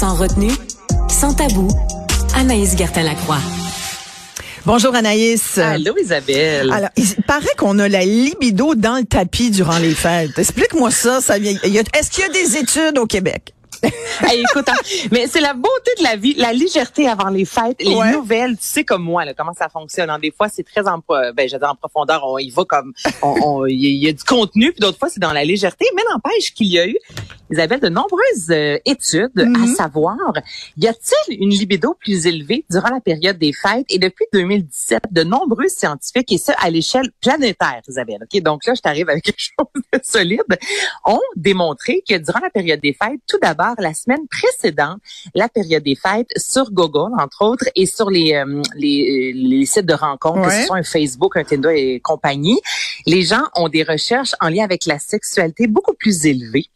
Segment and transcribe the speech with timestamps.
[0.00, 0.52] Sans retenue,
[1.08, 1.68] sans tabou,
[2.34, 3.38] Anaïs Gertin-Lacroix.
[4.64, 5.58] Bonjour Anaïs.
[5.58, 6.70] Allô Isabelle.
[6.72, 10.38] Alors, il paraît qu'on a la libido dans le tapis durant les fêtes.
[10.38, 11.20] Explique-moi ça.
[11.20, 13.52] ça vient- il y a- Est-ce qu'il y a des études au Québec?
[14.22, 14.74] Hey, écoute, hein,
[15.10, 18.12] mais c'est la beauté de la vie, la légèreté avant les fêtes, les Ouais.
[18.12, 18.56] nouvelles.
[18.58, 20.10] Tu sais comme moi, là, comment ça fonctionne.
[20.10, 20.18] hein.
[20.18, 21.48] Des fois, c'est très en, ben,
[21.80, 22.22] profondeur.
[22.24, 22.92] On y va comme,
[23.22, 25.32] on- on- il y, a- il y a du contenu, puis d'autres fois, c'est dans
[25.32, 25.86] la légèreté.
[25.96, 26.96] Mais n'empêche qu'il y a eu,
[27.50, 29.32] Isabelle, de nombreuses euh, études
[29.62, 30.16] à savoir,
[30.76, 33.86] y a-t-il une libido plus élevée durant la période des fêtes?
[33.88, 38.18] Et depuis 2017, de nombreux scientifiques, et ça à l'échelle planétaire, Isabelle.
[38.22, 40.58] Ok, donc là, je t'arrive avec quelque chose de solide,
[41.06, 44.98] ont démontré que durant la période des fêtes, tout d'abord, la semaine précédente,
[45.34, 49.86] la période des fêtes, sur Google, entre autres, et sur les, euh, les, les sites
[49.86, 52.60] de rencontres, que ce soit un Facebook, un Tinder et compagnie,
[53.06, 56.66] les gens ont des recherches en lien avec la sexualité beaucoup plus élevées.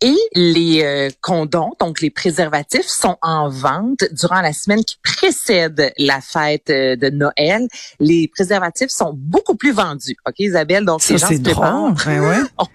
[0.00, 5.92] Et les euh, condoms, donc les préservatifs, sont en vente durant la semaine qui précède
[5.98, 7.66] la fête euh, de Noël.
[7.98, 10.16] Les préservatifs sont beaucoup plus vendus.
[10.24, 10.84] OK, Isabelle?
[10.84, 11.94] Donc, Ça, les gens c'est se drôle.
[12.06, 12.36] Ben ouais.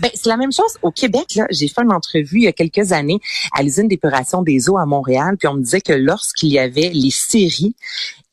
[0.00, 1.34] Ben, c'est la même chose au Québec.
[1.34, 3.20] Là, j'ai fait une entrevue il y a quelques années
[3.52, 6.90] à l'usine d'épuration des eaux à Montréal, puis on me disait que lorsqu'il y avait
[6.90, 7.74] les séries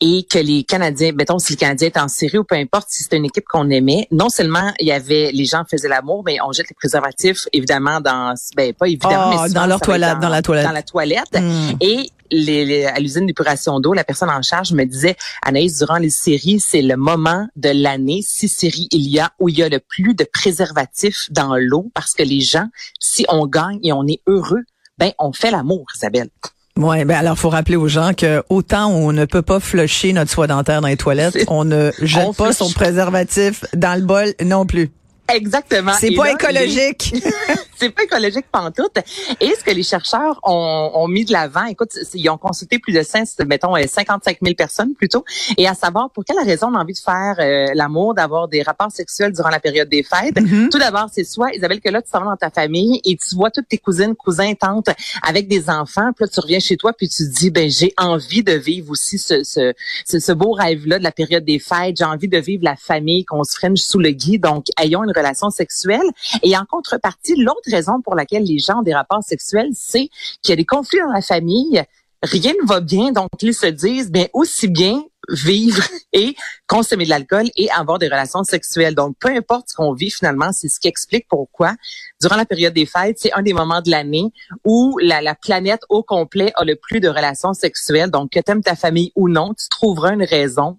[0.02, 3.04] et que les Canadiens, mettons si le Canadien est en série ou peu importe si
[3.04, 6.38] c'est une équipe qu'on aimait, non seulement il y avait les gens faisaient l'amour, mais
[6.42, 10.18] on jette les préservatifs évidemment dans, ben pas évidemment, Ah, mais souvent, dans leur toilette,
[10.20, 10.64] dans la toilette.
[10.66, 11.38] dans la toilette.
[11.80, 15.96] Et les, les- à l'usine d'épuration d'eau, la personne en charge me disait, Anaïs, durant
[15.98, 19.62] les séries, c'est le moment de l'année, si séries il y a, où il y
[19.62, 22.66] a le plus de préservatifs dans l'eau, parce que les gens,
[23.00, 24.62] si on gagne et on est heureux,
[24.98, 26.28] ben on fait l'amour, Isabelle.
[26.76, 30.30] Ouais, ben alors faut rappeler aux gens que autant on ne peut pas flusher notre
[30.30, 32.56] soie dentaire dans les toilettes, on ne jette On pas flush.
[32.56, 34.90] son préservatif dans le bol non plus.
[35.34, 35.92] Exactement.
[35.98, 37.10] C'est pas là, écologique.
[37.12, 37.20] les-
[37.80, 38.98] c'est pas écologique pantoute.
[39.40, 42.92] Et ce que les chercheurs ont, ont mis de l'avant, écoute, ils ont consulté plus
[42.92, 45.24] de 5, mettons, euh, 55 000 personnes plutôt,
[45.56, 48.62] et à savoir pour quelle raison on a envie de faire euh, l'amour, d'avoir des
[48.62, 50.38] rapports sexuels durant la période des fêtes?
[50.38, 50.68] Mhm.
[50.70, 53.34] Tout d'abord, c'est soit, Isabelle, que là, tu t'en vas dans ta famille et tu
[53.34, 54.90] vois toutes tes cousines, cousins, tantes
[55.22, 57.94] avec des enfants, puis là, tu reviens chez toi, puis tu te dis, ben, j'ai
[57.96, 59.72] envie de vivre aussi ce, ce,
[60.06, 61.96] ce, ce beau rêve-là de la période des fêtes.
[61.96, 65.12] J'ai envie de vivre la famille, qu'on se freine sous le gui, donc ayons une
[65.16, 66.06] relation sexuelle.
[66.42, 70.08] Et en contrepartie, l'autre raison pour laquelle les gens ont des rapports sexuels, c'est
[70.42, 71.82] qu'il y a des conflits dans la famille,
[72.22, 75.82] rien ne va bien, donc ils se disent, bien, aussi bien vivre
[76.12, 76.34] et
[76.66, 78.94] consommer de l'alcool et avoir des relations sexuelles.
[78.94, 81.74] Donc, peu importe ce qu'on vit finalement, c'est ce qui explique pourquoi,
[82.20, 84.30] durant la période des fêtes, c'est un des moments de l'année
[84.64, 88.10] où la, la planète au complet a le plus de relations sexuelles.
[88.10, 90.78] Donc, que t'aimes ta famille ou non, tu trouveras une raison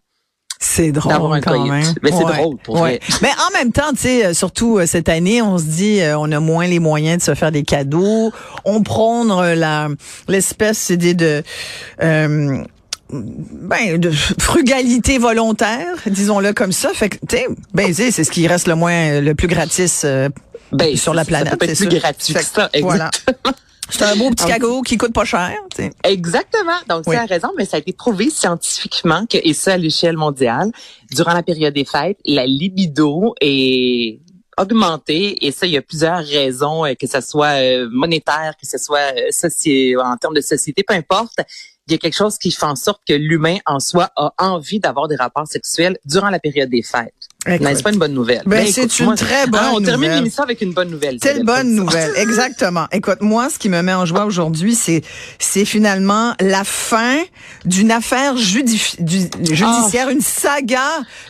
[0.64, 1.84] C'est drôle quand même.
[2.04, 2.38] Mais c'est Ouais.
[2.38, 3.00] drôle pour Ouais.
[3.00, 3.20] vrai.
[3.24, 6.16] Mais en même temps, tu sais, euh, surtout euh, cette année, on se dit, euh,
[6.20, 8.32] on a moins les moyens de se faire des cadeaux.
[8.64, 9.88] On prône euh, la
[10.28, 11.42] l'espèce idée de
[12.04, 12.64] euh,
[13.12, 16.90] ben de frugalité volontaire, disons-le comme ça.
[16.94, 20.30] Fait que tu sais, ben c'est ce qui reste le moins le plus gratis euh,
[20.72, 21.50] Ben, sur la planète.
[21.50, 22.70] Ça peut être c'est plus gratuit Fait que ça.
[22.82, 23.10] Voilà.
[23.92, 25.56] C'est un beau petit cadeau qui coûte pas cher.
[25.76, 25.92] tu sais.
[26.04, 26.78] Exactement.
[26.90, 27.16] Donc, Oui.
[27.16, 30.72] tu as raison, mais ça a été prouvé scientifiquement que, et ça à l'échelle mondiale,
[31.12, 34.20] durant la période des fêtes, la libido est
[34.58, 35.46] augmentée.
[35.46, 38.78] Et ça, il y a plusieurs raisons, euh, que ce soit euh, monétaire, que ce
[38.78, 41.40] soit euh, soci- en termes de société, peu importe.
[41.88, 44.80] Il y a quelque chose qui fait en sorte que l'humain en soi a envie
[44.80, 47.21] d'avoir des rapports sexuels durant la période des fêtes.
[47.48, 48.44] Mais c'est pas une bonne nouvelle.
[48.46, 50.18] Ben, c'est une moi, très bonne hein, On termine nouvelle.
[50.24, 51.20] l'émission avec une bonne nouvelle.
[51.20, 52.86] Telle bonne nouvelle, exactement.
[52.92, 55.02] Écoute, moi, ce qui me met en joie aujourd'hui, c'est
[55.40, 57.18] c'est finalement la fin
[57.66, 58.42] d'une affaire du-
[59.40, 60.12] judiciaire, Ah.
[60.12, 60.80] une saga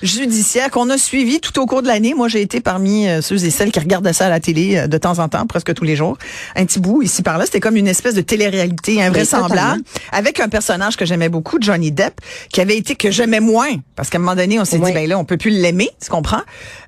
[0.02, 2.14] judiciaire qu'on a suivie tout au cours de l'année.
[2.14, 4.88] Moi, j'ai été parmi euh, ceux et celles qui regardaient ça à la télé euh,
[4.88, 6.18] de temps en temps, presque tous les jours.
[6.56, 10.50] Un petit bout ici par là, c'était comme une espèce de télé-réalité invraisemblable avec un
[10.50, 12.20] personnage que j'aimais beaucoup, Johnny Depp,
[12.52, 15.08] qui avait été que j'aimais moins parce qu'à un moment donné, on s'est dit ben
[15.08, 16.42] là, on peut plus l'aimer, tu comprends?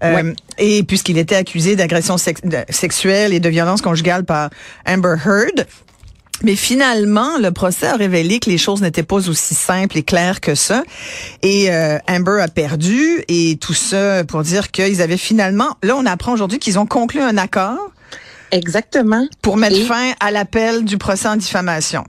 [0.04, 0.34] Euh, Ouais.
[0.58, 4.50] Et puisqu'il était accusé d'agression sex- sexuelle et de violence conjugale par
[4.88, 5.66] Amber Heard.
[6.44, 10.42] Mais finalement, le procès a révélé que les choses n'étaient pas aussi simples et claires
[10.42, 10.84] que ça.
[11.42, 16.06] Et euh, Amber a perdu et tout ça pour dire qu'ils avaient finalement, là on
[16.06, 17.78] apprend aujourd'hui qu'ils ont conclu un accord
[18.52, 19.26] Exactement.
[19.42, 22.04] pour mettre Et- fin à l'appel du procès en diffamation.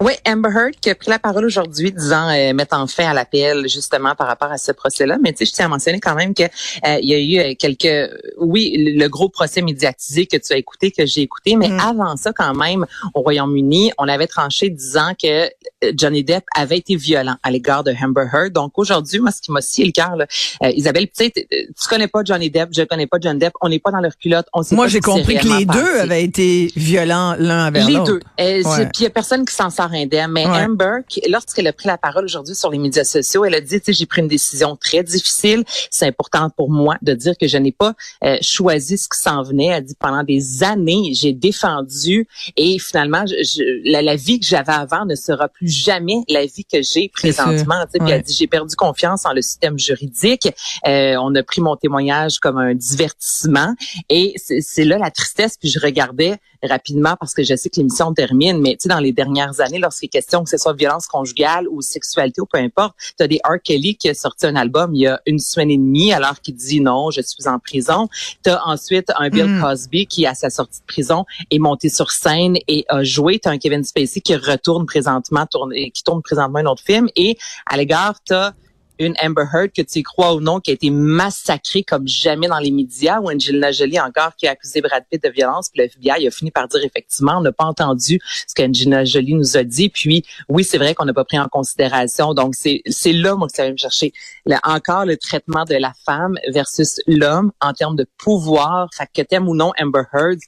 [0.00, 3.68] Oui, Amber Heard qui a pris la parole aujourd'hui disant euh, mettant fin à l'appel
[3.68, 5.18] justement par rapport à ce procès-là.
[5.22, 7.50] Mais tu sais, je tiens à mentionner quand même que euh, il y a eu
[7.50, 11.68] euh, quelques, oui, le, gros procès médiatisé que tu as écouté, que j'ai écouté, mais
[11.68, 11.78] mm.
[11.78, 15.44] avant ça quand même, au Royaume-Uni, on avait tranché disant que
[15.84, 18.52] euh, Johnny Depp avait été violent à l'égard de Amber Heard.
[18.52, 22.08] Donc aujourd'hui, moi, ce qui m'a scié le cœur, euh, Isabelle, tu sais, tu connais
[22.08, 24.62] pas Johnny Depp, je connais pas Johnny Depp, on n'est pas dans leur culotte, on
[24.62, 28.20] sait Moi, j'ai compris que les deux avaient été violents l'un avec l'autre.
[28.38, 28.88] Les deux.
[28.92, 30.32] Puis il y a personne qui s'en sort indemne.
[30.32, 30.98] Mais Amber,
[31.28, 33.92] lorsqu'elle a pris la parole aujourd'hui sur les médias sociaux, elle a dit, tu sais,
[33.92, 35.64] j'ai pris une décision très difficile.
[35.90, 37.94] C'est important pour moi de dire que je n'ai pas
[38.24, 39.66] euh, choisi ce qui s'en venait.
[39.66, 44.72] Elle dit, pendant des années, j'ai défendu et finalement, je, la, la, vie que j'avais
[44.72, 47.84] avant ne sera plus jamais la vie que j'ai présentement.
[47.92, 50.48] Puis elle dit, j'ai perdu confiance en le système juridique.
[50.86, 53.74] Euh, on a pris mon témoignage comme un divertissement
[54.08, 55.56] et c'est là la tristesse.
[55.56, 58.98] Puis je regardais rapidement parce que je sais que l'émission termine, mais tu sais, dans
[58.98, 62.58] les dernières années, lorsqu'il est question que ce soit violence conjugale ou sexualité ou peu
[62.58, 63.60] importe, tu as des R.
[63.62, 66.54] Kelly qui a sorti un album il y a une semaine et demie alors qu'il
[66.54, 68.08] dit non, je suis en prison.
[68.44, 69.62] Tu as ensuite un Bill mm.
[69.62, 73.38] Cosby qui, à sa sortie de prison, est monté sur scène et a joué.
[73.38, 77.08] Tu as un Kevin Spacey qui retourne présentement, tourne, qui tourne présentement un autre film.
[77.16, 78.54] Et à l'égard, tu as
[78.98, 82.48] une Amber Heard, que tu y crois ou non, qui a été massacrée comme jamais
[82.48, 85.82] dans les médias, ou Angelina Jolie encore qui a accusé Brad Pitt de violence, puis
[85.82, 89.56] le FBI a fini par dire effectivement, on n'a pas entendu ce qu'Angelina Jolie nous
[89.56, 93.12] a dit, puis oui, c'est vrai qu'on n'a pas pris en considération, donc c'est c'est
[93.12, 94.12] là, moi, que ça va me chercher.
[94.46, 99.22] Là, encore le traitement de la femme versus l'homme en termes de pouvoir, fait que
[99.22, 100.38] t'aimes ou non Amber Heard,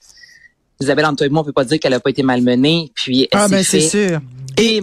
[0.81, 3.81] Isabelle, moi, on peut pas dire qu'elle a pas été malmenée, puis ah, ben, c'est
[3.81, 4.21] sûr
[4.59, 4.77] et,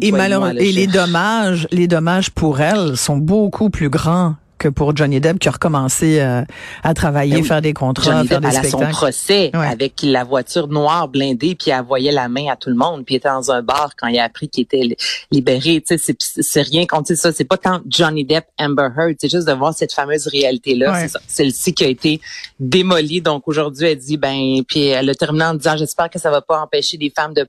[0.00, 4.96] et, malheureusement, et les dommages, les dommages pour elle sont beaucoup plus grands que pour
[4.96, 6.42] Johnny Depp qui a recommencé euh,
[6.84, 8.84] à travailler, ben faire des contrats, Johnny faire Depp, des elle spectacles.
[8.84, 12.70] A son procès avec la voiture noire blindée, puis elle voyait la main à tout
[12.70, 14.96] le monde, puis était dans un bar quand il a appris qu'il était
[15.32, 15.82] libéré.
[15.86, 17.32] Tu sais, c'est rien contre ça.
[17.32, 21.08] C'est pas tant Johnny Depp, Amber Heard, c'est juste de voir cette fameuse réalité là.
[21.08, 22.20] C'est celle-ci qui a été
[22.60, 23.20] démolie.
[23.20, 26.40] Donc aujourd'hui, elle dit ben, puis elle a terminé en disant j'espère que ça va
[26.40, 27.46] pas empêcher des femmes de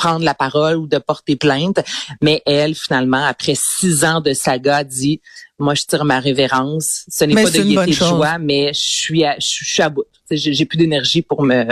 [0.00, 1.80] prendre la parole ou de porter plainte.
[2.22, 5.20] Mais elle, finalement, après six ans de saga, dit,
[5.58, 7.04] moi, je tire ma révérence.
[7.08, 10.04] Ce n'est pas de gaieté de joie, mais je suis à, je suis à bout.
[10.30, 11.64] J'ai plus d'énergie pour me,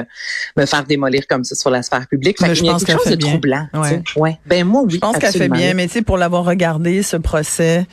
[0.56, 2.38] me faire démolir comme ça sur la sphère publique.
[2.38, 3.28] Fait je pense quelque chose de bien.
[3.28, 3.66] troublant.
[3.72, 4.02] Ouais.
[4.16, 4.38] ouais.
[4.46, 4.94] Ben moi, oui.
[4.94, 7.86] Je pense qu'elle fait bien, mais tu sais, pour l'avoir regardé, ce procès,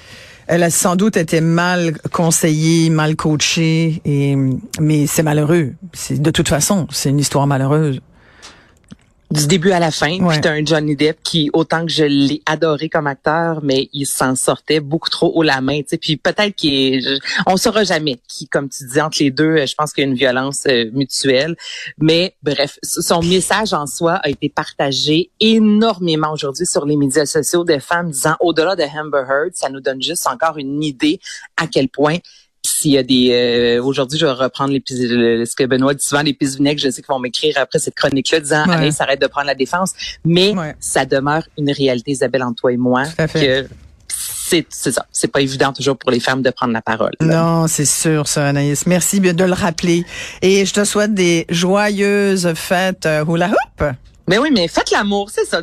[0.48, 4.36] elle a sans doute été mal conseillée, mal coachée, et,
[4.82, 5.74] mais c'est malheureux.
[6.10, 8.02] De toute façon, c'est une histoire malheureuse
[9.31, 10.19] du début à la fin.
[10.19, 10.39] Ouais.
[10.39, 14.36] Puis un Johnny Depp qui, autant que je l'ai adoré comme acteur, mais il s'en
[14.36, 15.81] sortait beaucoup trop haut la main.
[15.88, 19.75] sais Puis peut-être qu'il on saura jamais qui, comme tu dis, entre les deux, je
[19.75, 21.56] pense qu'il y a une violence euh, mutuelle.
[21.98, 27.63] Mais bref, son message en soi a été partagé énormément aujourd'hui sur les médias sociaux
[27.63, 31.19] des femmes disant au-delà de Amber Heard, ça nous donne juste encore une idée
[31.57, 32.18] à quel point
[32.86, 36.22] s'il y a des euh, aujourd'hui je vais reprendre l'épisode ce que Benoît dit souvent
[36.22, 39.26] les vinaigre je sais qu'ils vont m'écrire après cette chronique là disant allez s'arrête de
[39.28, 39.94] prendre la défense
[40.24, 43.04] mais ça demeure une réalité Isabelle entre toi et moi
[43.34, 43.68] que
[44.70, 45.08] c'est ça.
[45.12, 47.14] C'est pas évident toujours pour les femmes de prendre la parole.
[47.20, 48.86] Non, c'est sûr, ça, Anaïs.
[48.86, 50.06] Merci de le rappeler.
[50.44, 53.96] Et je te souhaite des joyeuses fêtes euh, hula hoop.
[54.27, 55.62] Mais oui, mais faites l'amour, c'est ça.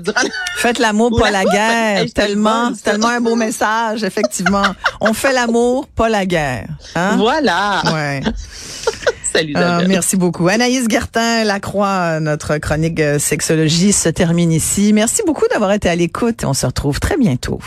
[0.56, 2.04] Faites l'amour, pas la guerre.
[2.14, 4.62] tellement, tellement un beau message, effectivement.
[5.00, 6.68] On fait l'amour, pas la guerre.
[6.94, 7.16] Hein?
[7.16, 7.82] Voilà.
[7.92, 8.22] Ouais.
[9.32, 10.46] Salut, euh, Merci beaucoup.
[10.48, 14.92] Anaïs Gertin, Lacroix, notre chronique euh, sexologie se termine ici.
[14.92, 16.44] Merci beaucoup d'avoir été à l'écoute.
[16.44, 17.58] On se retrouve très bientôt.